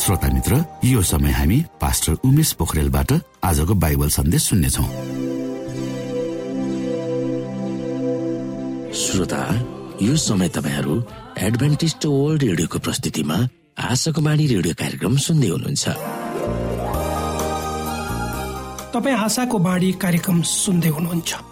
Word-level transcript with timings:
श्रोता 0.00 0.28
मित्र 0.32 0.64
यो 0.84 1.00
समय 1.02 1.30
हामी 1.30 1.56
पास्टर 1.80 2.12
उमेश 2.24 2.52
पोखरेलबाट 2.58 3.12
आजको 3.44 3.74
बाइबल 3.82 4.08
सन्देश 4.08 4.42
सुन्नेछौ। 4.42 4.84
श्रोता 9.00 9.42
यो 10.02 10.16
समय 10.16 10.48
तपाईँहरू 10.56 10.96
एडभेन्टिस्ट 11.38 12.06
वर्ल्ड 12.06 12.42
रेडियोको 12.42 12.78
प्रस्तुतिमा 12.78 13.36
आशाको 13.90 14.20
बाणी 14.24 14.46
रेडियो 14.46 14.74
कार्यक्रम 14.80 15.16
सुन्दै 15.26 15.48
हुनुहुन्छ। 15.48 15.84
तपाईँ 18.96 19.16
आशाको 19.20 19.58
बाणी 19.68 19.92
कार्यक्रम 20.00 20.42
सुन्दै 20.48 20.88
हुनुहुन्छ। 20.96 21.30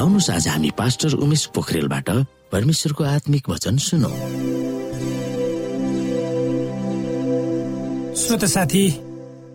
आउनुहोस् 0.00 0.30
आज 0.32 0.46
हामी 0.48 0.70
पास्टर 0.80 1.12
उमेश 1.20 1.42
पोखरेलबाट 1.52 2.08
परमेश्वरको 2.52 3.04
आत्मिक 3.04 3.48
वचन 3.52 3.76
सुनौ। 3.76 4.08
श्रोत 8.16 8.44
साथी 8.48 8.84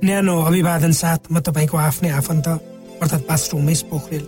न्यानो 0.05 0.36
अभिवादन 0.46 0.91
साथ 0.93 1.34
म 1.34 1.41
तपाईँको 1.41 1.77
आफ्नै 1.89 2.10
आफन्त 2.22 2.48
अर्थात् 3.01 3.25
पास्टर 3.25 3.58
उमेश 3.58 3.81
पोखरेल 3.89 4.24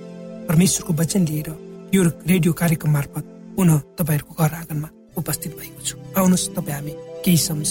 परमेश्वरको 0.49 0.93
वचन 0.97 1.21
लिएर 1.29 1.49
यो 1.93 2.01
रेडियो 2.03 2.53
कार्यक्रम 2.53 2.91
मार्फत 2.97 3.25
पुनः 3.53 3.77
तपाईँहरूको 4.01 4.33
घर 4.41 4.53
आँगनमा 4.57 4.89
उपस्थित 5.21 5.51
भएको 5.53 5.81
छु। 5.85 5.95
आउनुहोस् 6.17 6.49
तपाईँ 6.57 6.77
हामी 6.77 6.93
केही 7.25 7.37
समय 7.37 7.65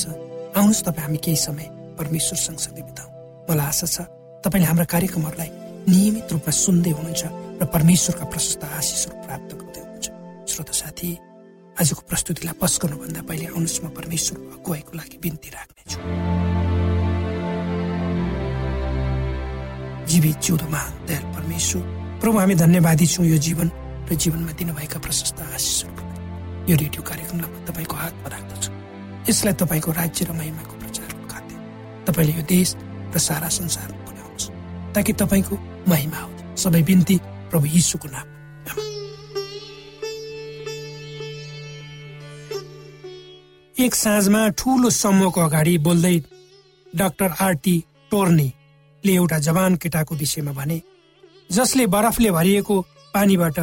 आउनुहोस् 0.54 0.84
तपाईँ 0.86 1.04
हामी 1.06 1.18
केही 1.18 1.36
समय 1.46 1.66
परमेश्वर 1.98 2.38
सँगसँगै 2.46 2.82
बिताउँ। 2.86 3.10
मलाई 3.50 3.66
आशा 3.66 3.86
छ 3.90 4.06
तपाईँले 4.46 4.66
हाम्रा 4.70 4.86
कार्यक्रमहरूलाई 4.94 5.50
नियमित 5.90 6.32
रूपमा 6.32 6.52
सुन्दै 6.62 6.94
हुनुहुन्छ। 6.94 7.24
र 7.56 7.64
परमेश्वरका 7.72 8.24
प्रशस्त 8.32 8.64
आशिषहरू 8.68 9.16
प्राप्त 9.26 9.50
गर्दै 9.56 9.80
हुनुहुन्छ। 9.80 10.06
श्रोत 10.52 10.70
साथी 10.76 11.10
आजको 11.80 12.02
प्रस्तुतिलाई 12.04 12.54
पस 12.60 12.72
गर्नुभन्दा 12.82 13.20
पहिले 13.28 13.46
आउनुहोस् 13.48 13.80
म 13.84 13.86
परमेश्वरको 13.96 14.46
अगुवाईको 14.56 14.92
लागि 14.92 15.16
बिन्ती 15.24 15.48
राख्नेछु। 15.56 15.98
जीवित 20.10 20.36
जिउँदो 20.44 20.66
महान 20.68 20.92
दयाल 21.08 21.24
परमेश्वर 21.36 21.82
प्रभु 22.20 22.36
हामी 22.38 22.54
धन्यवादी 22.64 23.06
छौँ 23.12 23.26
यो 23.26 23.38
जीवन 23.46 23.68
र 24.08 24.14
जीवनमा 24.14 24.52
दिनुभएका 24.60 24.98
प्रशस्त 25.00 25.40
आशिषहरू 25.56 26.02
यो 26.68 26.74
रेडियो 26.76 27.02
कार्यक्रमलाई 27.02 27.50
म 27.50 27.56
तपाईँको 27.68 27.96
हातमा 27.96 28.28
राख्दछु। 28.36 28.70
यसलाई 29.32 29.54
तपाईँको 29.62 29.90
राज्य 30.00 30.20
र 30.28 30.32
महिमाको 30.36 30.74
प्रचारको 30.76 31.24
खाद्य 31.32 31.54
तपाईँले 32.04 32.32
यो 32.36 32.44
देश 32.52 32.68
र 33.12 33.18
सारा 33.18 33.48
संसारमा 33.48 33.98
पुर्याउनुहोस् 34.04 34.48
ताकि 34.94 35.12
तपाईँको 35.24 35.54
महिमा 35.88 36.20
हो 36.20 36.30
सबै 36.56 36.82
बिन्ती 36.84 37.16
प्रभु 37.50 37.66
यीशुको 37.66 38.08
नाम। 38.08 38.26
एक 43.76 43.94
साँझमा 43.94 44.48
ठुलो 44.58 44.90
समूहको 44.90 45.40
अगाडि 45.40 45.78
बोल्दै 45.78 46.16
डाक्टर 46.96 47.30
आरटी 47.40 47.76
टोर्नीले 48.10 49.12
एउटा 49.14 49.38
जवान 49.38 49.76
केटाको 49.76 50.14
विषयमा 50.14 50.52
भने 50.52 50.80
जसले 51.52 51.86
बरफले 51.86 52.30
भरिएको 52.30 52.80
पानीबाट 53.14 53.58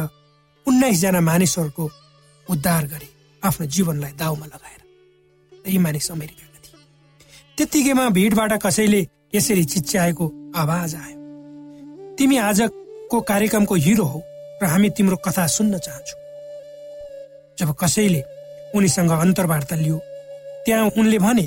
उन्नाइसजना 0.66 1.20
मानिसहरूको 1.20 1.90
उद्धार 2.46 2.86
गरे 2.86 3.08
आफ्नो 3.42 3.66
जीवनलाई 3.66 4.12
दाउमा 4.12 4.46
लगाएर। 4.46 4.80
यी 5.68 5.78
मानिस 5.78 6.10
अमेरिकाका 6.10 6.58
थिए। 6.64 6.78
त्यत्तिकैमा 7.56 8.08
भिडबाट 8.10 8.52
कसैले 8.62 9.06
यसरी 9.34 9.64
चिच्याएको 9.64 10.24
आवाज 10.56 10.94
आयो। 10.94 11.18
तिमी 12.18 12.36
आज 12.36 12.60
को 13.14 13.20
कार्यक्रमको 13.20 13.74
हिरो 13.74 14.04
हो 14.04 14.22
र 14.62 14.66
हामी 14.66 14.90
तिम्रो 14.90 15.16
कथा 15.16 15.46
सुन्न 15.46 15.78
चाहन्छौ। 15.78 16.16
जब 17.58 17.68
कसैले 17.80 18.22
उनीसँग 18.74 19.10
अन्तर्वार्ता 19.10 19.76
लियो 19.76 19.98
त्यहाँ 20.64 20.90
उनले 20.98 21.18
भने 21.18 21.46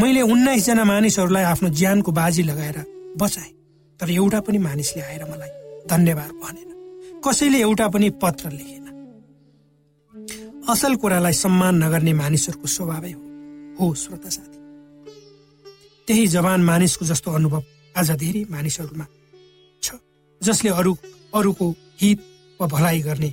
मैले 0.00 0.20
उन्नाइसजना 0.22 0.84
मानिसहरूलाई 0.84 1.44
आफ्नो 1.44 1.68
ज्यानको 1.68 2.12
बाजी 2.12 2.42
लगाएर 2.42 2.78
बचाएँ 3.20 3.52
तर 4.00 4.10
एउटा 4.10 4.40
पनि 4.40 4.58
मानिसले 4.58 5.02
आएर 5.02 5.24
मलाई 5.24 5.52
धन्यवाद 5.86 6.32
भनेन। 6.42 7.20
कसैले 7.24 7.58
एउटा 7.60 7.86
पनि 7.88 8.08
पत्र 8.22 8.50
लेखेन। 8.50 8.84
असल 10.68 10.94
कुरालाई 10.96 11.32
सम्मान 11.32 11.74
नगर्ने 11.84 12.12
मानिसहरूको 12.12 12.68
स्वभावै 12.68 13.12
हो। 13.12 13.22
हो 13.80 13.94
श्रोता 13.94 14.28
साथी। 14.28 14.58
त्यही 16.08 16.26
जवान 16.26 16.60
मानिसको 16.60 17.04
जस्तो 17.04 17.28
अनुभव 17.32 17.62
आज 17.96 18.10
धेरै 18.10 18.44
मानिसहरूमा 18.50 19.06
जसले 20.40 20.70
अरू 20.70 20.96
अरूको 21.34 21.70
हित 22.00 22.20
वा 22.60 22.66
भलाइ 22.66 23.00
गर्ने 23.00 23.30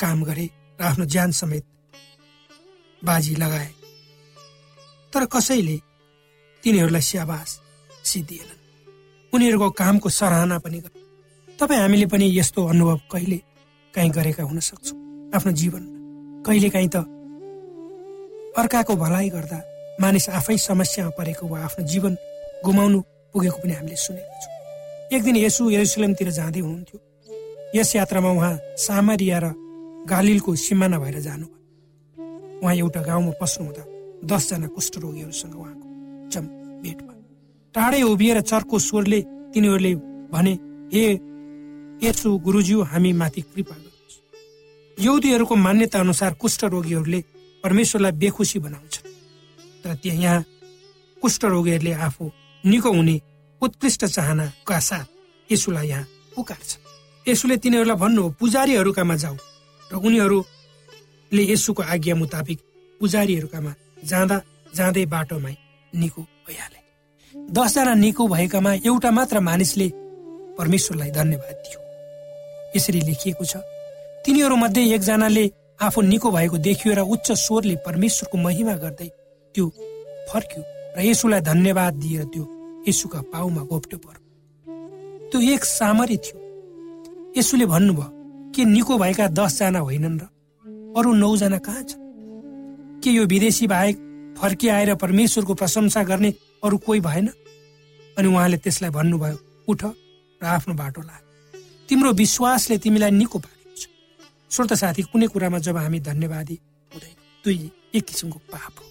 काम 0.00 0.22
गरे 0.24 0.46
र 0.80 0.84
आफ्नो 0.84 1.04
ज्यान 1.04 1.30
समेत 1.32 1.64
बाजी 3.04 3.34
लगाए। 3.34 3.70
तर 5.12 5.24
कसैले 5.24 5.76
तिनीहरूलाई 6.64 7.00
स्याबास 7.00 7.50
सिद्धिएनन्। 8.04 8.60
उनीहरूको 9.32 9.70
कामको 9.70 10.08
सराहना 10.08 10.58
पनि 10.58 10.78
गरे। 10.78 10.98
तपाईँ 11.58 11.80
हामीले 11.80 12.06
पनि 12.06 12.26
यस्तो 12.38 12.66
अनुभव 12.66 13.00
कहिले 13.12 13.38
काहीँ 13.94 14.10
गरेका 14.10 14.42
हुन 14.42 14.58
सक्छौँ? 14.60 14.98
आफ्नो 15.34 15.52
जीवनमा 15.52 16.42
कहिले 16.46 16.68
काहीँ 16.70 16.88
त 16.88 16.96
अर्काको 18.58 18.96
भलाइ 18.96 19.28
गर्दा 19.28 19.58
मानिस 20.00 20.28
आफै 20.28 20.56
समस्यामा 20.58 21.10
परेको 21.18 21.46
वा 21.46 21.58
आफ्नो 21.64 21.86
जीवन 21.86 22.16
गुमाउनु 22.64 23.00
पुगेको 23.32 23.58
पनि 23.62 23.72
हामीले 23.72 23.96
सुनेका 23.96 24.40
छौँ। 24.42 24.57
एक 25.08 25.22
दिन 25.24 25.36
यसु 25.36 25.70
यरुसलेमतिर 25.70 26.30
जाँदै 26.30 26.60
हुनुहुन्थ्यो। 26.60 26.98
यस 27.74 27.94
यात्रामा 27.96 28.30
उहाँ 28.30 28.76
सामरिया 28.76 29.38
र 29.40 29.46
गालिलको 30.04 30.54
सिमाना 30.54 30.98
भएर 31.00 31.18
जानुभयो। 31.24 32.60
उहाँ 32.60 32.74
एउटा 32.76 33.00
गाउँमा 33.08 33.32
पस्नुहुँदा 33.40 33.84
दसजना 34.28 34.66
कुष्ठरोगीहरूसँग 34.68 35.54
उहाँको 35.56 35.86
जम 36.28 36.44
भेट 36.84 36.98
भयो। 37.08 37.24
टाढै 37.74 38.02
उभिएर 38.04 38.40
चर्को 38.44 38.78
स्वरले 38.78 39.20
तिनीहरूले 39.52 39.94
भने 40.28 40.52
हे 40.92 41.04
यसु 42.04 42.28
गुरुज्यू 42.44 42.82
हामी 42.92 43.12
माथि 43.12 43.40
कृपा 43.48 43.74
गर्नुहोस् 43.74 44.20
यौदीहरूको 44.98 45.54
मान्यता 45.56 46.00
अनुसार 46.00 46.32
कुष्ठरोगीहरूले 46.36 47.20
परमेश्वरलाई 47.64 48.12
बेखुसी 48.12 48.58
बनाउँछन्। 48.60 49.08
तर 49.82 49.94
त्यहाँ 50.02 50.20
यहाँ 50.20 50.44
कुष्ठरोगीहरूले 51.22 51.92
आफू 51.96 52.24
निको 52.64 52.90
हुने 52.92 53.16
उत्कृष्ट 53.62 54.04
चाहनाका 54.06 54.78
साथ 54.80 55.52
यसुलाई 55.52 55.88
यहाँ 55.88 56.06
पुकार्छ। 56.36 56.70
यसुले 57.26 57.56
तिनीहरूलाई 57.56 57.96
भन्नु 57.96 58.22
हो 58.22 58.30
पुजारीहरूकामा 58.40 59.16
जाऊ 59.16 59.36
र 59.90 59.94
उनीहरूले 59.96 61.42
यसुको 61.52 61.82
आज्ञा 61.82 62.14
मुताबिक 62.14 62.58
पुजारीहरूकामा 63.00 63.72
जाँदा 64.04 64.36
जाँदै 64.76 65.04
बाटोमै 65.06 65.54
निको 65.92 66.22
भइहाले। 66.46 66.80
दसजना 67.52 67.94
निको 67.94 68.28
भएकामा 68.28 68.72
एउटा 68.86 69.10
मात्र 69.10 69.40
मानिसले 69.40 69.88
परमेश्वरलाई 70.58 71.10
धन्यवाद 71.10 71.56
दियो। 71.64 71.80
यसरी 72.76 73.00
लेखिएको 73.00 73.44
छ 73.44 73.56
तिनीहरू 74.24 74.56
मध्ये 74.56 74.82
एकजनाले 74.94 75.44
आफू 75.80 76.00
निको 76.02 76.28
भएको 76.30 76.56
देखियो 76.58 76.94
र 76.94 77.00
उच्च 77.06 77.32
स्वरले 77.44 77.76
परमेश्वरको 77.86 78.36
महिमा 78.38 78.74
गर्दै 78.82 79.08
त्यो 79.54 79.66
फर्क्यो 80.30 80.62
र 80.96 81.04
यसुलाई 81.04 81.40
धन्यवाद 81.40 81.94
दिएर 82.02 82.24
त्यो 82.32 82.44
यसुका 82.88 83.20
पाउमा 83.32 83.62
घोप्टो 83.62 83.96
पर्यो 83.98 84.22
त्यो 85.30 85.40
एक 85.54 85.64
सामरी 85.66 86.16
थियो। 86.16 86.36
यसुले 87.36 87.66
भन्नुभयो 87.66 88.52
के 88.56 88.64
निको 88.64 88.98
भएका 88.98 89.26
दसजना 89.38 89.78
होइनन् 89.78 90.18
र 90.20 90.24
अरू 90.96 91.12
नौजना 91.14 91.58
कहाँ 91.60 91.82
छ 91.82 91.92
के 93.04 93.10
यो 93.10 93.24
विदेशी 93.26 93.66
बाहेक 93.66 93.96
फर्किआएर 94.38 94.94
परमेश्वरको 94.94 95.54
प्रशंसा 95.54 96.02
गर्ने 96.02 96.30
अरू 96.64 96.76
कोही 96.78 97.00
भएन? 97.00 97.28
अनि 98.18 98.28
उहाँले 98.28 98.56
त्यसलाई 98.56 98.90
भन्नुभयो 98.90 99.36
उठ 99.68 99.84
र 99.84 100.46
आफ्नो 100.46 100.74
बाटो 100.74 101.02
लाग। 101.02 101.22
तिम्रो 101.88 102.12
विश्वासले 102.12 102.78
तिमीलाई 102.78 103.10
निको 103.10 103.38
पारेको 103.38 103.76
छ। 103.76 103.86
श्रोत 104.50 104.72
साथी 104.74 105.02
कुनै 105.12 105.26
कुरामा 105.28 105.58
जब 105.58 105.76
हामी 105.76 106.00
धन्यवादी 106.00 106.56
हुँदैन 106.92 107.14
दुई 107.44 107.70
एक 107.94 108.04
किसिमको 108.04 108.38
पाप 108.50 108.74
हो। 108.78 108.84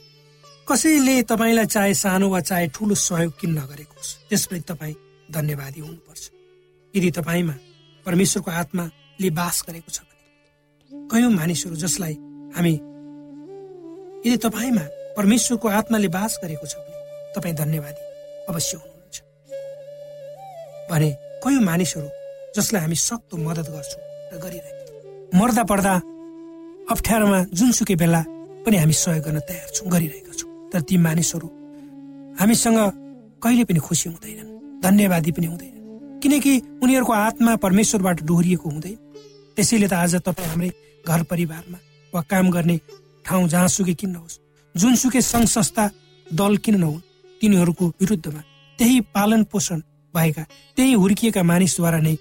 कसैले 0.68 1.16
तपाईँलाई 1.32 1.66
चाहे 1.66 1.94
सानो 1.96 2.28
वा 2.30 2.40
चाहे 2.44 2.68
ठुलो 2.76 2.96
सहयोग 3.00 3.34
किन 3.40 3.52
नगरेको 3.58 3.96
होस् 3.98 4.16
त्यसप्रति 4.30 4.66
तपाईँ 4.68 4.96
धन्यवादी 5.32 5.80
हुनुपर्छ। 5.80 6.24
यदि 6.94 7.10
तपाईँमा 7.18 7.56
परमेश्वरको 8.06 8.52
आत्माले 8.52 9.30
बास 9.40 9.58
गरेको 9.68 9.90
छ 9.96 10.00
भने 10.04 11.08
कयौँ 11.12 11.32
मानिसहरू 11.32 11.76
जसलाई 11.84 12.14
हामी 12.56 12.74
यदि 14.28 14.38
तपाईँमा 14.44 14.84
परमेश्वरको 15.18 15.68
आत्माले 15.80 16.08
बास 16.18 16.34
गरेको 16.44 16.66
छ 16.68 16.76
भने 16.84 17.00
तपाईँ 17.36 17.56
धन्यवादी 17.64 18.02
अवश्य 18.52 18.78
हुनुहुन्छ। 18.78 19.18
भने 20.92 21.10
कयौँ 21.44 21.64
मानिसहरू 21.64 22.10
जसलाई 22.56 22.82
हामी 22.84 22.98
सक्दो 23.08 23.36
मद्दत 23.40 23.68
गर्छौँ 23.72 24.04
र 24.32 24.36
गरिरहेको 24.44 25.40
मर्दा 25.40 25.64
पर्दा 25.72 25.94
अप्ठ्यारोमा 26.92 27.40
जुनसुकै 27.56 27.96
बेला 28.04 28.22
पनि 28.68 28.76
हामी 28.84 28.96
सहयोग 29.04 29.24
गर्न 29.26 29.40
तयार 29.48 29.70
छौँ 29.76 29.90
गरिरहेका 29.96 30.34
छौँ। 30.40 30.47
तर 30.72 30.82
ती 30.82 30.98
मानिसहरू 30.98 31.48
हामीसँग 32.40 32.80
कहिले 33.44 33.64
पनि 33.64 33.80
खुसी 33.80 34.10
हुँदैनन् 34.10 34.82
धन्यवादी 34.82 35.32
पनि 35.32 35.48
हुँदैन 35.48 35.76
किनकि 36.24 36.54
उनीहरूको 36.84 37.14
आत्मा 37.14 37.56
परमेश्वरबाट 37.56 38.18
डोहोरिएको 38.24 38.70
हुँदैन। 38.70 38.98
त्यसैले 39.56 39.88
त 39.88 39.94
आज 39.94 40.16
तपाईँ 40.26 40.50
हाम्रै 40.50 40.72
घर 41.06 41.24
परिवारमा 41.32 41.78
वा 42.14 42.22
काम 42.22 42.50
गर्ने 42.52 42.78
ठाउँ 43.26 43.48
जहाँसुकै 43.48 43.94
किन 43.94 44.10
नहोस् 44.12 44.40
जुनसुकै 44.76 45.22
सङ्घ 45.22 45.48
संस्था 45.48 45.84
दल 46.28 46.58
किन 46.64 46.76
नहुन् 46.78 47.06
तिनीहरूको 47.42 47.86
विरुद्धमा 48.02 48.42
त्यही 48.80 49.00
पालन 49.16 49.44
पोषण 49.52 49.80
भएका 50.14 50.44
त्यही 50.78 50.94
हुर्किएका 50.94 51.44
मानिसद्वारा 51.44 52.00
नै 52.00 52.16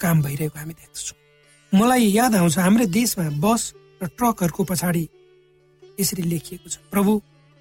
काम 0.00 0.22
भइरहेको 0.22 0.58
हामी 0.58 0.74
देख्दछौँ। 0.74 1.16
मलाई 1.72 2.04
याद 2.12 2.34
आउँछ 2.34 2.58
हाम्रै 2.58 2.86
देशमा 2.98 3.28
बस 3.44 3.62
र 4.02 4.06
ट्रकहरूको 4.08 4.64
पछाडि 4.64 5.04
यसरी 6.00 6.22
लेखिएको 6.22 6.68
छ। 6.68 6.76
प्रभु 6.90 7.12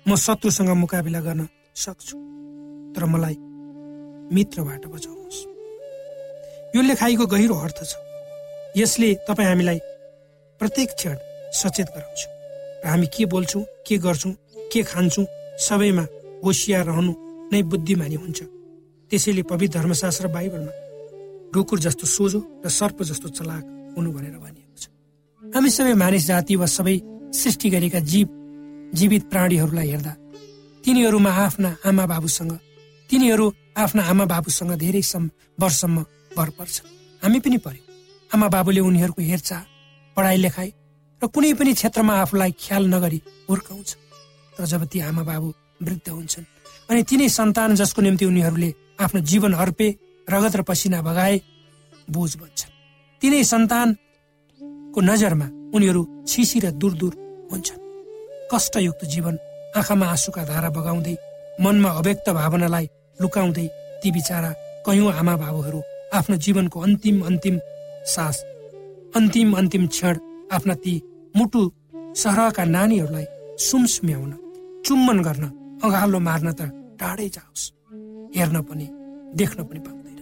म 0.06 0.16
शत्रुसँग 0.16 0.70
मुकाबिला 0.84 1.20
गर्न 1.20 1.48
सक्छु 1.76 2.16
तर 2.96 3.04
मलाई 3.06 3.36
मित्रबाट 4.36 4.84
बचाउनुहोस्। 4.94 5.40
यो 6.76 6.82
लेखाइको 6.82 7.26
गहिरो 7.26 7.56
अर्थ 7.56 7.80
छ। 7.84 7.94
यसले 8.78 9.14
तपाईँ 9.28 9.48
हामीलाई 9.48 9.80
प्रत्येक 10.62 10.90
क्षण 10.98 11.18
सचेत 11.54 11.88
गराउँछ। 11.96 12.22
र 12.84 12.88
हामी 12.88 13.08
के 13.10 13.26
बोल्छौँ 13.26 13.64
के 13.88 13.98
गर्छौँ 13.98 14.34
के 14.72 14.84
खान्छौँ 14.84 15.26
सबैमा 15.58 16.06
होसियार 16.46 16.86
रहनु 16.86 17.14
नै 17.52 17.62
बुद्धिमानी 17.72 18.16
हुन्छ। 18.16 18.40
त्यसैले 19.12 19.44
पवित्र 19.50 19.80
धर्मशास्त्र 19.80 20.28
बाइबलमा 20.28 20.74
ढुकुर 21.54 21.80
जस्तो 21.80 22.06
सोझो 22.06 22.40
र 22.66 22.70
सर्प 22.70 23.02
जस्तो 23.10 23.28
चलाक 23.34 23.64
हुनु 23.98 24.10
भनेर 24.12 24.38
भनिएको 24.38 24.78
छ। 24.78 24.86
हामी 25.42 25.70
सबै 25.70 25.94
मानिस 25.96 26.24
जाति 26.28 26.56
वा 26.56 26.68
सबै 26.68 26.96
सृष्टि 27.34 27.70
गरेका 27.70 28.00
जीव 28.12 28.28
जीवित 28.94 29.24
प्राणीहरूलाई 29.30 29.90
हेर्दा 29.90 30.14
तिनीहरूमा 30.84 31.32
आफ्ना 31.46 31.70
आमा 31.86 32.06
बाबुसँग 32.06 32.54
तिनीहरू 33.10 33.46
आफ्ना 33.78 34.04
आमा 34.04 34.26
बाबुसँग 34.26 34.72
धेरै 34.78 35.02
सम 35.02 35.30
वर्षसम्म 35.60 35.98
भर 36.38 36.50
पर्छ। 36.58 36.76
हामी 37.22 37.40
पनि 37.40 37.58
पर्यो। 37.58 37.84
आमा 38.32 38.48
बाबुले 38.48 38.80
उनीहरूको 38.80 39.22
हेरचाह 39.22 39.62
पढाइ 40.18 40.38
लेखाइ 40.38 40.70
र 41.22 41.28
कुनै 41.28 41.54
पनि 41.54 41.74
क्षेत्रमा 41.74 42.14
आफूलाई 42.24 42.52
ख्याल 42.64 42.84
नगरी 42.94 43.20
हुर्काउँछ। 43.50 43.90
तर 44.54 44.66
जब 44.66 44.86
ती 44.92 45.00
आमा 45.00 45.24
बाबु 45.24 45.48
वृद्ध 45.82 46.08
हुन्छन् 46.10 46.46
अनि 46.90 47.02
तिनै 47.04 47.28
सन्तान 47.30 47.76
जसको 47.76 48.02
निम्ति 48.02 48.26
उनीहरूले 48.26 48.70
आफ्नो 49.00 49.20
जीवन 49.22 49.54
अर्पे 49.54 49.88
रगत 50.28 50.56
र 50.56 50.62
पसिना 50.64 51.02
बगाए 51.02 51.36
बोझ 52.08 52.32
बन्छन्। 52.38 52.72
तिनै 53.22 53.44
सन्तानको 53.44 55.00
नजरमा 55.02 55.48
उनीहरू 55.76 56.02
छिसी 56.30 56.60
र 56.60 56.72
दूर 56.82 56.94
दूर 57.02 57.14
हुन्छन्। 57.52 57.86
कष्टयुक्त 58.52 59.02
जीवन 59.14 59.36
आँखामा 59.78 60.06
आँसुका 60.14 60.44
धारा 60.52 60.70
बगाउँदै 60.78 61.16
मनमा 61.64 61.90
अव्यक्त 62.00 62.28
भावनालाई 62.40 62.86
लुकाउँदै 63.18 63.68
ती 64.02 64.12
बिचारा 64.16 64.52
कयौँ 64.86 65.12
आमा 65.20 65.36
बाबुहरू 65.44 65.80
आफ्नो 66.18 66.36
जीवनको 66.44 66.78
अन्तिम 66.80 67.18
अन्तिम 67.30 67.56
सास 68.14 68.38
अन्तिम 69.18 69.50
अन्तिम 69.60 69.84
क्षण 69.94 70.16
आफ्ना 70.56 70.76
ती 70.84 70.94
मुटु 71.36 71.62
सरहका 72.22 72.64
नानीहरूलाई 72.76 73.26
सुमसुम्याउन 73.68 74.32
चुम्बन 74.86 75.18
गर्न 75.28 75.46
अँगालो 75.84 76.20
मार्न 76.28 76.48
त 76.60 76.62
टाढै 77.00 77.28
जाओस्। 77.36 77.64
हेर्न 78.36 78.58
पनि 78.68 78.88
देख्न 79.40 79.60
पनि 79.68 79.80
पाउँदैन। 79.86 80.20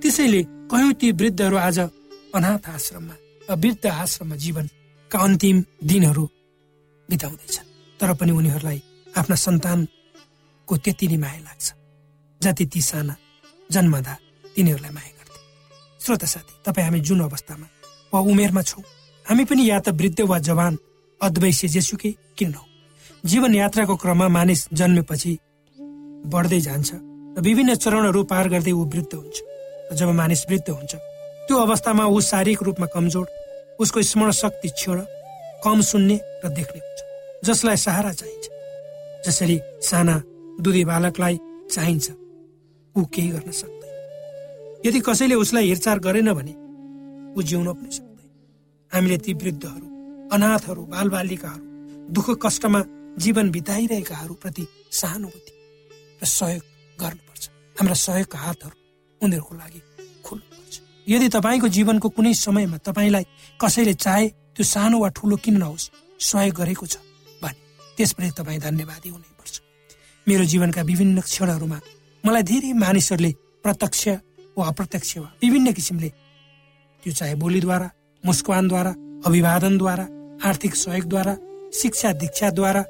त्यसैले 0.00 0.42
कयौँ 0.70 0.92
ती 1.00 1.06
वृद्धहरू 1.18 1.56
आज 1.66 1.78
अनाथ 2.36 2.64
आश्रममा 2.76 3.14
वृद्ध 3.50 3.86
आश्रममा 3.86 4.36
जीवनका 4.36 5.18
अन्तिम 5.18 5.56
दिनहरू 5.84 6.24
बिताउँदैछन्। 7.08 7.66
तर 8.00 8.12
पनि 8.18 8.32
उनीहरूलाई 8.32 8.78
आफ्ना 9.16 9.36
सन्तानको 9.36 10.74
त्यति 10.76 11.06
नै 11.08 11.16
माया 11.16 11.40
लाग्छ। 11.46 11.66
जति 12.40 12.64
ती 12.66 12.80
साना 12.82 13.14
जन्मदा 13.70 14.14
तिनीहरूलाई 14.54 14.92
माया 14.92 15.12
गर्थे। 15.18 15.40
श्रोत 16.00 16.24
साथी 16.24 16.54
तपाईँ 16.66 16.86
हामी 16.86 17.00
जुन 17.00 17.20
अवस्थामा 17.22 17.66
वा 18.12 18.18
उमेरमा 18.20 18.62
छौँ 18.62 18.84
हामी 19.26 19.44
पनि 19.44 19.62
या 19.70 19.78
त 19.80 19.88
वृद्ध 19.94 20.20
वा 20.20 20.38
जवान 20.38 20.78
अद्वैश्य 21.20 21.68
जेसुकै 21.68 22.12
किन 22.38 22.54
जीवन 23.24 23.54
यात्राको 23.54 23.94
क्रममा 23.96 24.28
मानिस 24.28 24.60
जन्मेपछि 24.72 25.32
बढ्दै 26.30 26.60
जान्छ 26.60 26.90
र 27.36 27.40
विभिन्न 27.40 27.74
चरणहरू 27.74 28.22
पार 28.30 28.48
गर्दै 28.48 28.72
ऊ 28.72 28.84
वृद्ध 28.84 29.14
हुन्छ। 29.14 29.36
जब 29.98 30.08
मानिस 30.20 30.42
वृद्ध 30.50 30.68
हुन्छ 30.70 30.94
त्यो 31.46 31.56
अवस्थामा 31.56 32.04
ऊ 32.06 32.20
शारीरिक 32.20 32.62
रूपमा 32.62 32.86
कमजोर 32.94 33.26
उसको 33.80 34.02
स्मरण 34.02 34.30
शक्ति 34.32 34.68
क्षीण 34.68 35.00
कम 35.64 35.80
सुन्ने 35.80 36.16
र 36.44 36.48
देख्ने 36.48 36.80
हुन्छ 36.80 37.00
जसलाई 37.46 37.76
सहारा 37.76 38.12
चाहिन्छ। 38.12 38.46
जसरी 39.26 39.60
साना 39.82 40.16
दुधी 40.60 40.84
बालकलाई 40.84 41.38
चाहिन्छ 41.70 42.06
ऊ 42.96 43.04
केही 43.14 43.28
गर्न 43.28 43.50
सक्दैन। 43.50 44.82
यदि 44.86 45.00
कसैले 45.00 45.34
उसलाई 45.34 45.68
हेरचाह 45.68 45.96
गरेन 46.06 46.32
भने 46.32 46.54
ऊ 47.36 47.42
जिउन 47.42 47.68
पनि 47.72 47.90
सक्दैन। 47.90 48.28
हामीले 48.92 49.18
ती 49.18 49.32
वृद्धहरू 49.34 49.86
अनाथहरू 50.34 50.82
बालबालिकाहरू 50.92 51.64
दुःख 52.14 52.28
कष्टमा 52.42 52.80
जीवन 53.24 53.50
बिताइरहेकाहरू 53.50 54.34
प्रति 54.42 54.66
सहानुभूति 54.92 55.52
र 56.22 56.26
सहयोग 56.26 56.62
गर्नुपर्छ। 56.98 57.44
हाम्रा 57.78 57.96
सहयोगका 58.06 58.38
हातहरू 58.38 58.76
उनीहरूको 59.20 59.54
लागि 59.54 59.80
खोल्नुपर्छ। 60.24 60.74
यदि 61.06 61.28
तपाईँको 61.28 61.68
जीवनको 61.76 62.08
कुनै 62.16 62.32
समयमा 62.34 62.78
तपाईँलाई 62.86 63.24
कसैले 63.60 63.94
चाहे 63.94 64.26
त्यो 64.54 64.64
सानो 64.64 64.98
वा 64.98 65.08
ठुलो 65.16 65.36
किन 65.44 65.56
नहोस् 65.62 65.90
सहयोग 66.20 66.54
गरेको 66.58 66.86
छ 66.86 66.96
भने 67.42 67.58
त्यसप्रति 67.96 68.32
तपाईँ 68.38 68.58
धन्यवादी 68.58 69.08
हुनैपर्छ। 69.14 69.54
मेरो 70.26 70.44
जीवनका 70.52 70.82
विभिन्न 70.82 71.20
क्षणहरूमा 71.20 71.78
मलाई 72.24 72.42
धेरै 72.50 72.72
मानिसहरूले 72.82 73.32
प्रत्यक्ष 73.64 74.02
वा 74.58 74.66
अप्रत्यक्ष 74.66 75.16
वा 75.18 75.28
विभिन्न 75.42 75.72
किसिमले 75.78 76.08
त्यो 77.02 77.12
चाहे 77.18 77.34
बोलीद्वारा 77.42 77.88
मुस्कानद्वारा 78.24 78.92
अभिवादनद्वारा 79.26 80.06
आर्थिक 80.48 80.74
सहयोगद्वारा 80.74 81.34
शिक्षा 81.80 82.12
दीक्षाद्वारा 82.22 82.82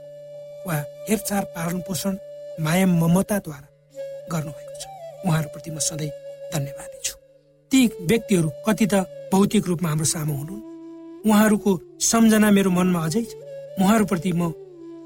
वा 0.66 0.76
हेरचाह 1.08 1.40
पालन 1.56 1.78
पोषण 1.86 2.16
माया 2.64 2.86
ममताद्वारा 2.86 3.68
गर्नुभएको 4.32 4.74
छ। 4.80 4.84
उहाँहरूप्रति 5.26 5.70
म 5.70 5.78
सधैँ 5.88 6.10
धन्यवादी 6.54 6.98
छु। 7.04 7.15
ती 7.76 7.86
व्यक्तिहरू 8.08 8.48
कति 8.66 8.86
त 8.88 9.04
भौतिक 9.32 9.66
रूपमा 9.68 9.88
हाम्रो 9.88 10.04
सामु 10.08 10.34
हुनु 10.34 10.54
उहाँहरूको 11.28 11.72
सम्झना 12.00 12.48
मेरो 12.56 12.70
मनमा 12.72 13.00
अझै 13.04 13.22
छ। 13.28 13.32
उहाँहरूप्रति 13.80 14.32
म 14.32 14.48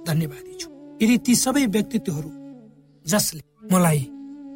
धन्यवादी 0.06 0.54
छु। 0.54 0.68
यदि 1.02 1.16
ती 1.26 1.34
सबै 1.34 1.66
व्यक्तित्वहरू 1.66 2.30
जसले 3.04 3.42
मलाई 3.74 4.00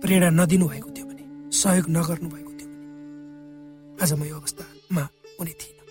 प्रेरणा 0.02 0.30
नदिनु 0.30 0.66
भएको 0.70 0.88
थियो 0.94 1.06
भने 1.10 1.24
सहयोग 1.50 1.86
नगर्नु 1.90 2.28
भएको 2.34 2.52
थियो 2.58 2.68
भने 2.70 4.02
आज 4.02 4.10
म 4.14 4.22
यो 4.30 4.36
अवस्थामा 4.38 5.04
हुने 5.38 5.52
थिइनँ। 5.60 5.84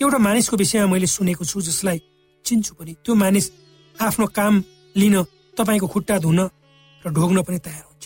एउटा 0.00 0.18
मानिसको 0.18 0.56
विषयमा 0.56 0.86
मैले 0.92 1.08
सुनेको 1.16 1.44
छु 1.44 1.60
जसलाई 1.60 1.98
चिन्छु 2.44 2.72
पनि। 2.78 2.92
त्यो 3.04 3.14
मानिस 3.20 3.46
आफ्नो 3.96 4.26
काम 4.32 4.54
लिन 4.96 5.16
तपाईँको 5.60 5.86
खुट्टा 5.92 6.16
धुन 6.24 6.40
र 7.04 7.06
ढोग्न 7.12 7.44
पनि 7.44 7.58
तयार 7.60 7.84
हुन्छ। 7.84 8.04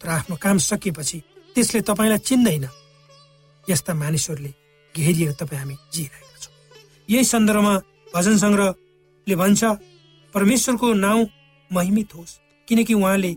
तर 0.00 0.08
आफ्नो 0.18 0.34
काम 0.42 0.58
सकिएपछि 0.58 1.18
त्यसले 1.54 1.80
तपाईँलाई 1.86 2.18
चिन्दैन। 2.30 2.66
यस्ता 3.68 3.94
मानिसहरूले 3.94 4.52
घेरिएर 4.94 5.32
तपाईँ 5.40 5.60
हामी 5.60 5.76
जिरहेका 5.94 6.36
छौँ। 6.42 6.54
यही 7.08 7.24
सन्दर्भमा 7.24 7.74
भजन 8.14 8.36
सङ्ग्रहले 8.38 9.34
भन्छ 9.36 9.64
परमेश्वरको 10.34 10.92
नाउँ 10.94 11.26
महिमित 11.70 12.14
होस् 12.14 12.38
किनकि 12.68 12.94
उहाँले 12.94 13.32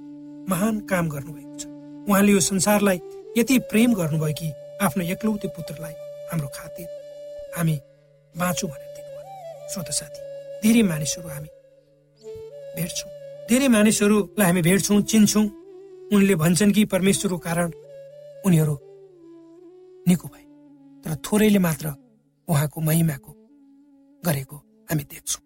महान 0.50 0.80
काम 0.90 1.10
गर्नुभएको 1.10 1.56
छ। 1.60 1.66
उहाँले 2.10 2.32
यो 2.32 2.40
संसारलाई 2.40 3.00
यति 3.38 3.60
प्रेम 3.72 3.94
गर्नुभयो 3.94 4.34
कि 4.40 4.48
आफ्नो 4.86 5.04
एक्लौते 5.14 5.48
पुत्रलाई 5.58 5.94
हाम्रो 6.32 6.48
खातिर 6.56 6.88
हामी 7.58 7.76
बाँचौँ 8.36 8.70
भनेर 8.70 8.92
दिनुभयो। 8.96 9.70
श्रोत 9.74 9.90
साथी 10.00 10.20
धेरै 10.64 10.82
मानिसहरू 10.90 11.30
हामी 11.30 11.50
भेट्छौँ। 12.78 13.12
धेरै 13.50 13.68
मानिसहरूलाई 13.68 14.46
हामी 14.46 14.62
भेट्छौँ 14.62 15.02
चिन्छौँ। 15.02 15.46
उनले 16.14 16.36
भन्छन् 16.36 16.74
कि 16.74 16.86
परमेश्वरको 16.86 17.38
कारण 17.38 17.72
उनीहरू 18.46 18.76
निको 20.10 20.28
भए 20.34 20.46
तर 21.04 21.12
थोरैले 21.26 21.60
मात्र 21.60 21.86
उहाँको 22.48 22.78
महिमाको 22.82 23.32
गरेको 24.24 24.56
हामी 24.90 25.04
देख्छौँ। 25.14 25.42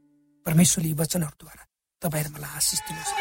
परमेश्वरले 0.45 0.89
यी 0.89 0.95
वचनहरूद्वारा 1.01 1.63
तपाईँ 2.01 2.31
मलाई 2.33 2.51
आशिष 2.57 2.79
दिनुहोस्। 2.87 3.11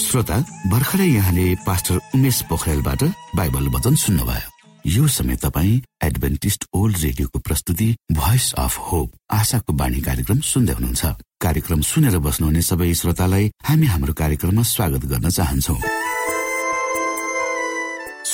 श्रोता 0.00 0.36
भर्खरै 0.70 1.08
यहाँले 1.08 1.44
पास्टर 1.66 1.96
उमेश 2.14 2.38
पोखरेलबाट 2.50 3.02
बाइबल 3.36 3.64
वचन 3.74 3.94
सुन्नुभयो। 4.04 4.48
यो 4.84 5.06
समय 5.06 5.36
तपाईँ 5.36 5.80
एडभेन्टिस्ट 6.02 6.64
ओल्ड 6.74 6.96
रेडियोको 6.98 7.38
प्रस्तुति 7.38 7.88
भोइस 8.12 8.46
अफ 8.58 8.74
होप 8.90 9.08
आशाको 9.30 9.72
बाणी 9.72 10.00
कार्यक्रम 10.00 10.40
सुन्दै 10.42 10.72
हुनुहुन्छ। 10.72 11.02
कार्यक्रम 11.40 11.80
सुनेर 11.90 12.18
बस्नुहुने 12.18 12.62
सबै 12.62 12.92
श्रोतालाई 12.94 13.44
हामी 13.64 13.86
हाम्रो 13.86 14.12
कार्यक्रममा 14.22 14.62
स्वागत 14.74 15.02
गर्न 15.12 15.28
चाहन्छौ। 15.30 15.76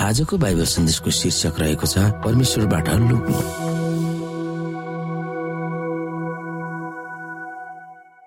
आजको 0.00 0.36
बाइबल 0.38 0.64
सन्देशको 0.64 1.10
शीर्षक 1.12 1.58
रहेको 1.60 1.86
छ 1.86 1.98
परमेश्वरबाट 2.24 2.88
लुक्नु। 3.00 3.40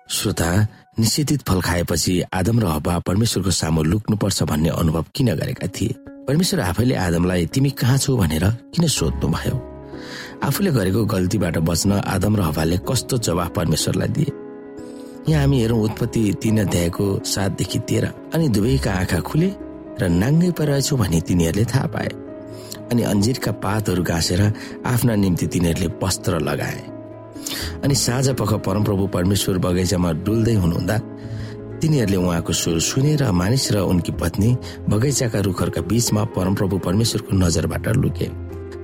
श्रोता 0.08 0.50
निषेधित 0.98 1.42
फल 1.42 1.60
खाएपछि 1.60 2.14
आदम 2.32 2.60
र 2.60 2.66
हवा 2.66 2.98
परमेश्वरको 3.08 3.50
सामु 3.50 3.82
लुक्नु 3.82 4.16
पर्छ 4.16 4.42
भन्ने 4.42 4.68
अनुभव 4.70 5.04
किन 5.14 5.34
गरेका 5.34 5.66
थिए? 5.74 5.94
परमेश्वर 6.28 6.60
आफैले 6.60 6.94
आदमलाई 6.94 7.46
तिमी 7.50 7.70
कहाँ 7.74 7.98
छौ? 7.98 8.16
भनेर 8.16 8.44
किन 8.74 8.86
सोध्नु 8.88 9.28
भयो 9.34 9.56
आफूले 10.46 10.70
गरेको 10.70 11.04
गल्तीबाट 11.10 11.58
बच्न 11.58 11.90
आदम 12.06 12.36
र 12.36 12.40
हवाले 12.54 12.78
कस्तो 12.88 13.18
जवाफ 13.18 13.50
परमेश्वरलाई 13.56 14.08
दिए? 14.14 14.30
यहाँ 15.28 15.42
हामी 15.42 15.60
हेरौँ 15.60 15.82
उत्पत्ति 15.82 16.22
तीन 16.42 16.60
अध्यायको 16.60 17.04
सातदेखि 17.26 17.78
तेह्र 17.88 18.14
अनि 18.34 18.48
दुवैका 18.54 18.92
आँखा 18.94 19.20
खुले 19.26 19.50
र 20.00 20.08
नाङ्गै 20.08 20.50
परेछौ 20.58 20.96
भनी 20.96 21.20
तिनीहरूले 21.20 21.64
थाहा 21.64 21.86
पाए। 21.94 22.10
अनि 22.92 23.02
अन्जिरका 23.02 23.52
पातहरू 23.64 24.02
घाँसेर 24.02 24.40
आफ्ना 24.86 25.14
निम्ति 25.14 25.46
तिनीहरूले 25.46 25.88
वस्त्र 26.02 26.40
लगाए। 26.40 26.80
अनि 27.84 27.94
साँझ 27.94 28.28
पख 28.40 28.52
परमप्रभु 28.66 29.06
परमेश्वर 29.06 29.58
बगैँचामा 29.58 30.10
डुल्दै 30.24 30.54
हुनुहुँदा 30.54 30.96
तिनीहरूले 31.80 32.16
उहाँको 32.16 32.52
स्वर 32.52 32.78
सुने 32.80 33.14
र 33.16 33.30
मानिस 33.30 33.64
र 33.72 33.76
उनकी 33.84 34.12
पत्नी 34.20 34.50
बगैँचाका 34.88 35.38
रुखहरूका 35.40 35.80
बीचमा 35.90 36.22
परमप्रभु 36.36 36.78
परमेश्वरको 36.86 37.36
नजरबाट 37.36 37.86
लुके। 38.02 38.26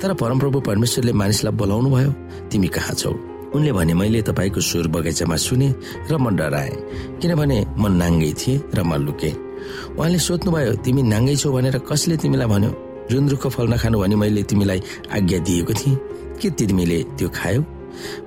तर 0.01 0.15
परमप्रभु 0.15 0.61
परमेश्वरले 0.61 1.13
मानिसलाई 1.13 1.53
बोलाउनु 1.53 1.91
भयो 1.91 2.13
तिमी 2.51 2.69
कहाँ 2.69 2.95
छौ? 2.95 3.13
उनले 3.55 3.73
भने 3.73 3.95
मैले 3.95 4.23
तपाईँको 4.23 4.61
स्वर 4.61 4.87
बगैँचामा 4.95 5.37
सुने 5.37 5.69
र 6.11 6.17
म 6.17 6.37
डराएँ 6.37 6.77
किनभने 7.21 7.59
म 7.77 7.85
नाङ्गै 8.01 8.33
थिएँ 8.41 8.63
र 8.75 8.83
म 8.85 8.95
लुके। 9.05 9.50
उहाँले 9.99 10.19
सोध्नुभयो 10.19 10.73
तिमी 10.85 11.03
नाङ्गै 11.03 11.37
छौ 11.37 11.53
भनेर 11.53 11.77
कसले 11.91 12.17
तिमीलाई 12.23 12.49
भन्यो? 12.53 12.71
जुन 13.11 13.29
रुखको 13.29 13.49
फल 13.49 13.67
नखानु 13.75 13.99
भने 13.99 14.17
मैले 14.17 14.43
तिमीलाई 14.51 14.81
आज्ञा 15.17 15.39
दिएको 15.47 15.73
थिएँ। 15.81 15.97
के 16.41 16.49
तिमीले 16.59 16.99
त्यो 17.19 17.29
खायौ? 17.29 17.63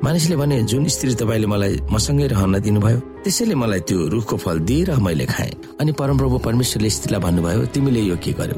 मानिसले 0.04 0.36
भने 0.36 0.62
जुन 0.67 0.86
स्त्री 0.91 1.15
तपाईँले 1.15 1.48
मलाई 1.48 1.74
मसँगै 1.88 2.28
रहन 2.36 2.60
दिनुभयो 2.60 3.00
त्यसैले 3.24 3.56
मलाई 3.56 3.80
त्यो 3.88 4.08
रुखको 4.13 4.36
फल 4.38 4.60
दिएर 4.67 4.91
मैले 5.00 5.26
खाएँ। 5.26 5.80
अनि 5.80 5.91
परमप्रभु 5.96 6.38
परमेश्वरले 6.43 6.89
स्त्रीलाई 6.89 7.22
भन्नुभयो 7.26 7.65
तिमीले 7.74 8.02
यो 8.12 8.15
के 8.19 8.32
गर्यो? 8.36 8.58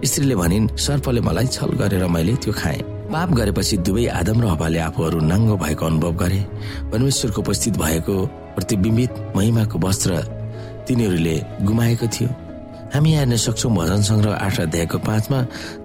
स्त्रीले 0.00 0.34
भनिन् 0.34 0.68
सर्पले 0.80 1.20
मलाई 1.20 1.46
छल 1.52 1.70
गरेर 1.76 2.06
मैले 2.08 2.34
त्यो 2.40 2.52
खाएँ। 2.56 2.82
पाप 3.12 3.30
गरेपछि 3.38 3.76
दुवै 3.86 4.06
आदम 4.18 4.40
र 4.42 4.46
हवाले 4.56 4.78
आफूहरू 4.88 5.20
नाङ्गो 5.20 5.56
भएको 5.56 5.86
अनुभव 5.86 6.12
गरे। 6.16 6.40
परमेश्वरको 6.90 7.40
उपस्थित 7.42 7.76
भएको 7.76 8.16
प्रतिबिम्बित 8.56 9.12
महिमाको 9.36 9.78
वस्त्र 9.78 10.10
तिनीहरूले 10.86 11.36
गुमाएको 11.66 12.06
थियो। 12.06 12.30
हामी 12.86 13.10
हेर्न 13.12 13.36
सक्छौँ 13.36 13.72
भजन 13.74 14.02
सङ्ग्रह 14.08 14.34
आठ 14.46 14.56
अध्यायको 14.60 14.98
पाँचमा 15.02 15.38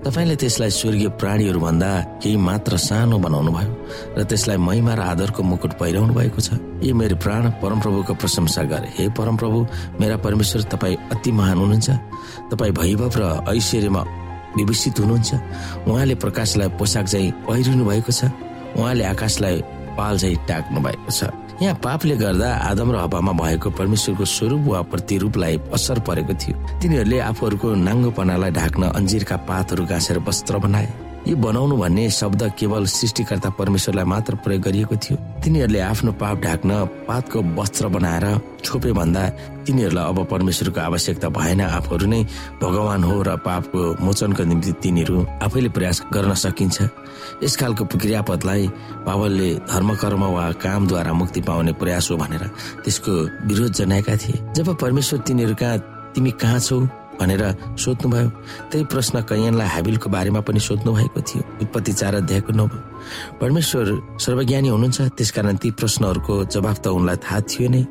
तपाईँले 0.05 0.35
त्यसलाई 0.37 0.69
स्वर्गीय 0.69 1.09
प्राणीहरूभन्दा 1.17 1.89
केही 2.21 2.37
मात्र 2.37 2.77
सानो 2.77 3.17
बनाउनु 3.17 3.51
भयो 3.51 3.71
र 4.17 4.23
त्यसलाई 4.29 4.57
महिमा 4.57 4.93
र 4.93 5.01
आदरको 5.11 5.41
मुकुट 5.43 5.73
पहिराउनु 5.81 6.13
भएको 6.13 6.39
छ। 6.39 6.61
यी 6.85 6.93
मेरो 6.93 7.15
प्राण 7.17 7.43
परमप्रभुको 7.57 8.13
प्रशंसा 8.21 8.63
गरे। 8.69 8.89
हे 8.97 9.09
परमप्रभु 9.17 9.59
मेरा 9.99 10.17
परमेश्वर 10.21 10.61
तपाईँ 10.69 10.97
अति 11.11 11.31
महान 11.33 11.57
हुनुहुन्छ। 11.57 11.89
तपाईँ 12.53 12.73
भैभव 12.79 13.13
र 13.17 13.23
ऐश्वर्यमा 13.49 14.01
विभूषित 14.57 14.99
हुनुहुन्छ। 14.99 15.29
उहाँले 15.89 16.15
प्रकाशलाई 16.21 16.69
पोसाक 16.77 17.05
चाहिँ 17.09 17.31
पहिरिनु 17.49 17.83
भएको 17.89 18.11
छ। 18.13 18.29
उहाँले 18.77 19.03
आकाशलाई 19.09 19.57
पाल 19.97 20.17
चाहिँ 20.21 20.37
टाक्नु 20.47 20.79
भएको 20.85 21.11
छ। 21.11 21.33
यहाँ 21.61 21.75
पापले 21.77 22.15
गर्दा 22.17 22.49
आदम 22.73 22.91
र 22.91 22.95
हवामा 22.97 23.31
भएको 23.37 23.69
परमेश्वरको 23.77 24.25
स्वरूप 24.25 24.61
वा 24.65 24.81
प्रतिरूपलाई 24.81 25.57
असर 25.73 25.99
परेको 26.01 26.33
थियो। 26.33 26.55
तिनीहरूले 26.81 27.19
आफूहरूको 27.21 27.67
नाङ्गोपनालाई 27.85 28.51
ढाक्न 28.51 28.83
अन्जिरका 28.97 29.35
पातहरू 29.45 29.85
गाँसेर 29.85 30.17
वस्त्र 30.25 30.57
बनाए। 30.57 31.10
यो 31.27 31.35
बनाउनु 31.37 31.75
भन्ने 31.77 32.09
शब्द 32.09 32.41
केवल 32.57 32.85
सृष्टिकर्ता 32.89 33.49
परमेश्वरलाई 33.53 34.05
मात्र 34.05 34.35
प्रयोग 34.41 34.61
गरिएको 34.61 34.95
थियो। 34.95 35.17
तिनीहरूले 35.43 35.79
आफ्नो 35.79 36.11
पाप 36.17 36.37
ढाक्न 36.41 36.71
पातको 37.07 37.39
वस्त्र 37.55 37.87
बनाएर 37.93 38.25
छोपे 38.65 38.91
भन्दा 38.91 39.21
तिनीहरूलाई 39.65 40.05
अब 40.09 40.17
परमेश्वरको 40.25 40.79
आवश्यकता 40.81 41.29
भएन। 41.29 41.61
आफूहरू 41.61 42.07
नै 42.09 42.21
भगवान 42.61 43.03
हो 43.03 43.21
र 43.21 43.35
पापको 43.37 43.81
मोचनको 44.01 44.43
निम्ति 44.43 44.71
तिनीहरू 44.81 45.17
आफैले 45.45 45.69
प्रयास 45.69 46.01
गर्न 46.09 46.33
सकिन्छ। 46.33 46.77
यस 47.43 47.55
खालको 47.55 47.85
क्रियापदलाई 47.85 48.67
बाबलले 49.05 49.49
धर्मकर्म 49.69 50.23
वा 50.25 50.45
कामद्वारा 50.57 51.13
मुक्ति 51.13 51.41
पाउने 51.41 51.73
प्रयास 51.77 52.11
हो 52.11 52.17
भनेर 52.17 52.43
त्यसको 52.81 53.13
विरोध 53.47 53.71
जनाएका 53.77 54.15
थिए। 54.17 54.41
जब 54.57 54.75
परमेश्वर 54.81 55.19
तिनीहरू 55.21 55.55
कहाँ 55.55 55.77
तिमी 56.15 56.31
कहाँ 56.41 56.59
छौ? 56.59 56.81
भनेर 57.21 57.43
सोध्नुभयो। 57.77 58.29
त्यही 58.71 58.83
प्रश्न 58.89 59.21
कैयनलाई 59.29 59.67
हाबिलको 59.67 60.09
बारेमा 60.09 60.41
पनि 60.41 60.59
सोध्नु 60.59 60.89
भएको 60.89 61.21
थियो। 61.21 61.41
उत्पत्ति 61.61 61.93
चार 61.93 62.15
अध्यायको 62.15 62.51
नौ 62.57 62.65
परमेश्वर 63.37 63.85
सर्वज्ञानी 64.17 64.69
हुनुहुन्छ 64.73 65.01
त्यसकारण 65.17 65.55
ती 65.61 65.69
प्रश्नहरूको 65.77 66.33
जवाब 66.49 66.77
त 66.81 66.87
उनलाई 66.89 67.17
थाहा 67.21 67.39
थियो 67.45 67.69
नै। 67.69 67.83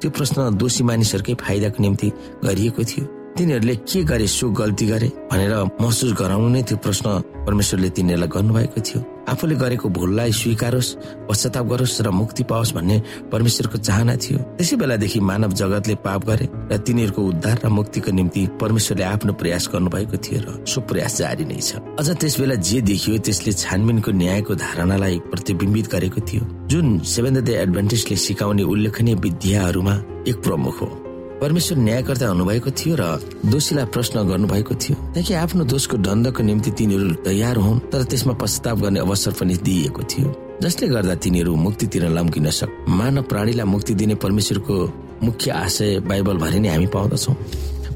त्यो 0.00 0.08
प्रश्न 0.10 0.54
दोषी 0.54 0.82
मानिसहरूकै 0.86 1.34
फाइदाको 1.34 1.78
निम्ति 1.82 2.08
गरिएको 2.46 2.82
थियो। 2.86 3.04
तिनीहरूले 3.36 3.74
के 3.84 4.02
गरे 4.04 4.26
सो 4.26 4.48
गल्ती 4.50 4.86
गरे 4.86 5.08
भनेर 5.30 5.52
महसुस 5.80 6.12
गराउनु 6.20 6.48
नै 6.48 6.62
त्यो 6.62 6.76
प्रश्न 6.80 7.06
परमेश्वरले 7.46 7.88
तिनीहरूलाई 7.92 8.28
गर्नुभएको 8.32 8.80
थियो। 8.80 9.00
आफूले 9.28 9.54
गरेको 9.60 9.88
भुललाई 9.92 10.32
स्वीकारोस् 10.32 10.90
पश्चाताप 11.28 11.66
गरोस् 11.66 12.00
र 12.00 12.10
मुक्ति 12.10 12.42
पाओस् 12.48 12.72
भन्ने 12.72 12.96
परमेश्वरको 13.32 13.78
चाहना 13.78 14.16
थियो। 14.16 14.38
त्यसै 14.56 14.76
बेलादेखि 14.80 15.20
मानव 15.20 15.52
जगतले 15.52 15.94
पाप 16.00 16.24
गरे 16.24 16.46
र 16.72 16.76
तिनीहरूको 16.80 17.22
उद्धार 17.22 17.56
र 17.60 17.68
मुक्तिको 17.68 18.10
निम्ति 18.16 18.42
परमेश्वरले 18.56 19.04
आफ्नो 19.04 19.32
प्रयास 19.36 19.68
गर्नुभएको 19.72 20.16
थियो 20.16 20.40
र 20.40 20.48
सो 20.64 20.80
प्रयास 20.88 21.18
जारी 21.18 21.44
नै 21.44 21.60
छ। 21.60 21.76
अझ 22.00 22.08
त्यस 22.16 22.40
बेला 22.40 22.54
जे 22.56 22.80
देखियो 22.88 23.18
त्यसले 23.20 23.52
छानबिनको 23.52 24.10
न्यायको 24.16 24.52
धारणालाई 24.64 25.16
प्रतिबिम्बित 25.28 25.86
गरेको 25.92 26.20
थियो। 26.24 26.42
जुन 26.72 26.86
सेभेन 27.04 27.36
एडभान्टेजले 27.44 28.16
सिकाउने 28.16 28.62
उल्लेखनीय 28.62 29.14
विद्याहरूमा 29.20 29.94
एक 30.24 30.36
प्रमुख 30.40 30.80
हो। 30.80 31.05
परमेश्वर 31.40 31.78
न्यायकर्ता 31.78 32.26
हुनुभएको 32.28 32.70
थियो 32.70 32.94
र 32.96 33.04
दोषीलाई 33.44 33.84
प्रश्न 33.92 34.16
गर्नुभएको 34.28 34.74
थियो। 34.74 34.96
ताकि 35.14 35.32
आफ्नो 35.36 35.64
दोषको 35.68 35.96
दण्डको 36.00 36.42
निम्ति 36.42 36.70
तिनीहरू 36.72 37.14
तयार 37.28 37.56
हुन् 37.56 37.80
तर 37.92 38.02
त्यसमा 38.08 38.34
पश्चाताप 38.40 38.76
गर्ने 38.80 39.00
अवसर 39.00 39.32
पनि 39.36 39.56
दिइएको 39.60 40.02
थियो। 40.02 40.28
जसले 40.64 40.88
गर्दा 40.88 41.14
तिनीहरू 41.20 41.52
मुक्तितिर 41.54 42.08
लम्किन 42.08 42.48
सक 42.50 42.70
मानव 42.88 43.22
प्राणीलाई 43.28 43.66
मुक्ति 43.68 43.94
दिने 44.00 44.14
परमेश्वरको 44.16 44.76
मुख्य 45.22 45.50
आशय 45.50 46.00
बाइबल 46.08 46.36
भरि 46.40 46.58
नै 46.60 46.68
हामी 46.68 46.86
पाउँदछौ। 46.88 47.32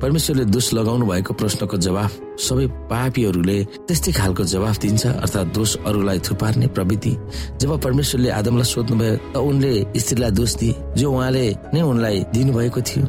परमेश्वरले 0.01 0.45
दोष 0.45 0.73
लगाउनु 0.73 1.07
भएको 1.07 1.33
प्रश्नको 1.35 1.77
जवाफ 1.77 2.13
सबै 2.41 2.67
पापीहरूले 2.93 3.59
त्यस्तै 3.89 4.13
खालको 4.13 4.45
जवाफ 4.45 4.77
दिन्छ 4.81 5.07
अर्थात् 5.07 5.53
दोष 5.57 5.77
अरूलाई 5.89 6.19
थुपार्ने 6.25 6.67
प्रवृत्ति। 6.77 7.13
जब 7.61 7.71
परमेश्वरले 7.81 8.31
आदमलाई 8.31 8.69
सोध्नुभयो 8.69 9.17
त 9.33 9.37
उनले 9.37 9.73
स्त्रीलाई 9.97 10.31
दोष 10.37 10.53
दिए 10.61 10.75
जो 10.97 11.13
उहाँले 11.13 11.45
नै 11.75 11.81
उनलाई 11.83 12.25
दिनुभएको 12.33 12.81
थियो। 12.81 13.05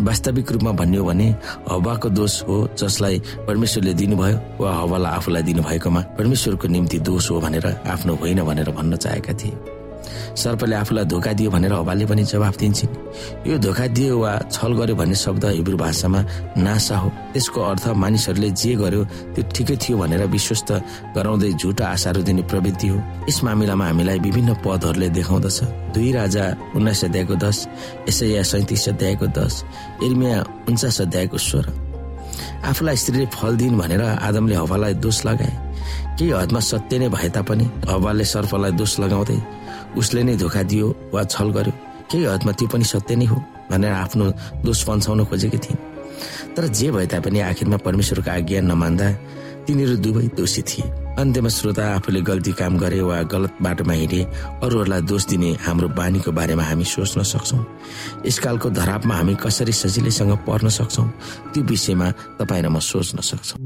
वास्तविक 0.00 0.52
रूपमा 0.52 0.72
भन्ने 0.72 0.96
हो 0.96 1.04
भने 1.04 1.28
हवाको 1.70 2.08
दोष 2.08 2.42
हो 2.42 2.68
जसलाई 2.78 3.18
परमेश्वरले 3.46 3.94
दिनुभयो 3.94 4.64
वा 4.64 4.74
हवालाई 4.74 5.12
आफूलाई 5.12 5.42
दिनुभएकोमा 5.42 6.00
परमेश्वरको 6.18 6.68
निम्ति 6.68 6.98
दोष 6.98 7.30
हो 7.30 7.40
भनेर 7.40 7.66
आफ्नो 7.66 8.14
होइन 8.14 8.42
भनेर 8.42 8.70
भन्न 8.70 8.96
चाहेका 8.96 9.32
थिए। 9.32 9.79
सर्पले 10.36 10.76
आफूलाई 10.76 11.04
धोका 11.04 11.32
दियो 11.32 11.50
भनेर 11.50 11.72
हवाले 11.72 12.04
पनि 12.06 12.22
जवाफ 12.24 12.56
दिन्छन्। 12.58 12.90
यो 13.46 13.58
धोका 13.58 13.86
दियो 13.96 14.18
वा 14.18 14.32
छल 14.50 14.72
गर्यो 14.78 14.94
भन्ने 14.96 15.14
शब्द 15.14 15.44
हिब्रू 15.44 15.76
भाषामा 15.76 16.20
नासा 16.58 16.96
हो। 16.96 17.08
त्यसको 17.32 17.60
अर्थ 17.60 17.84
मानिसहरूले 17.94 18.50
जे 18.52 18.74
गर्यो 18.80 19.02
त्यो 19.34 19.42
ठिकै 19.54 19.76
थियो 19.82 19.96
भनेर 19.98 20.22
विश्वस्त 20.30 20.70
गराउँदै 21.16 21.52
झुटा 21.60 21.84
आशाहरू 21.86 22.22
दिने 22.22 22.42
प्रवृत्ति 22.50 22.88
हो। 22.88 22.98
यस 23.28 23.38
मामिलामा 23.44 23.84
हामीलाई 23.86 24.18
विभिन्न 24.18 24.54
पदहरूले 24.64 25.08
देखाउँदछ। 25.16 25.58
दुई 25.94 26.10
राजा 26.12 26.44
उन्नाइस 26.76 27.04
अध्यायको 27.04 27.34
दस 27.34 27.56
यसैया 28.08 28.42
सैतिस 28.42 28.88
अध्यायको 28.88 29.26
दस 29.34 29.64
इर्मिया 30.04 30.38
उन्चास 30.68 31.00
अध्यायको 31.00 31.38
स्वर 31.38 31.66
आफूलाई 32.70 32.96
स्त्रीले 32.96 33.26
फल 33.34 33.56
दिन् 33.56 33.78
भनेर 33.78 34.02
आदमले 34.20 34.54
हवालाई 34.54 34.94
दोष 35.02 35.24
लगाए। 35.26 35.52
केही 36.18 36.30
हदमा 36.30 36.60
सत्य 36.60 36.98
नै 36.98 37.08
भए 37.08 37.28
तापनि 37.34 37.66
हवाले 37.88 38.24
सर्फलाई 38.24 38.72
दोष 38.76 38.92
लगाउँदै 39.00 39.38
उसले 39.96 40.22
नै 40.22 40.34
धोका 40.36 40.62
दियो 40.70 40.86
वा 41.14 41.22
छल 41.24 41.48
गर्यो। 41.56 41.72
केही 42.10 42.24
हदमा 42.24 42.52
त्यो 42.58 42.66
पनि 42.72 42.84
सत्य 42.84 43.14
नै 43.16 43.26
हो 43.30 43.36
भनेर 43.70 43.92
आफ्नो 44.04 44.24
दोष 44.64 44.80
पन्छाउन 44.88 45.24
खोजेकी 45.30 45.58
थिइन्। 45.64 45.78
तर 46.54 46.64
जे 46.68 46.90
भए 46.90 47.06
तापनि 47.06 47.40
आखिरमा 47.40 47.76
परमेश्वरको 47.86 48.30
आज्ञा 48.30 48.60
नमान्दा 48.70 49.06
तिनीहरू 49.66 49.96
दुवै 50.04 50.26
दोषी 50.36 50.62
थिए। 50.68 50.84
अन्त्यमा 51.20 51.50
श्रोता 51.52 51.84
आफूले 51.94 52.20
गल्ती 52.24 52.52
काम 52.58 52.78
गरे 52.82 53.00
वा 53.04 53.22
गलत 53.28 53.52
बाटोमा 53.62 53.92
हिँडे 53.92 54.20
अरूहरूलाई 54.64 55.00
दोष 55.10 55.22
दिने 55.30 55.50
हाम्रो 55.66 55.88
बानीको 55.98 56.30
बारेमा 56.32 56.64
हामी 56.64 56.84
सोच्न 56.84 57.22
सक्छौँ। 57.22 57.64
यसकालको 58.26 58.68
धरापमा 58.70 59.14
हामी 59.14 59.34
कसरी 59.44 59.72
सजिलैसँग 59.72 60.32
पर्न 60.48 60.68
सक्छौँ 60.68 61.08
त्यो 61.52 61.62
विषयमा 61.70 62.08
तपाईँ 62.40 62.68
म 62.72 62.78
सोच्न 62.80 63.20
सक्छौँ। 63.20 63.58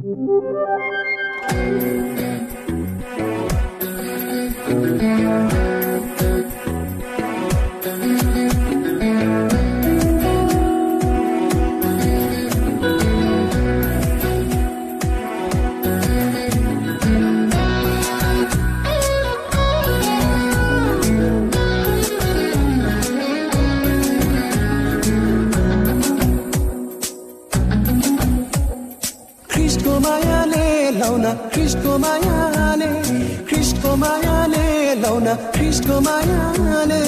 ख्रिस्टको 35.84 36.00
मायाले 36.00 37.04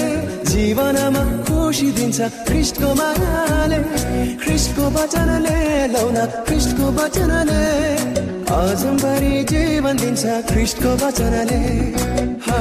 जीवनमा 0.52 1.22
खुसी 1.48 1.88
दिन्छ। 1.96 2.20
ख्रिस्टको 2.44 2.88
मायाले 2.92 3.78
ख्रिस्टको 4.36 4.84
वचनले 4.92 5.56
लौना। 5.96 6.24
ख्रिस्टको 6.44 6.86
वचनले 6.92 7.64
अजम्बरी 8.52 9.34
जीवन 9.48 9.96
दिन्छ। 9.96 10.24
ख्रिस्टको 10.52 10.90
वचनले। 11.00 11.60
हा, 12.44 12.60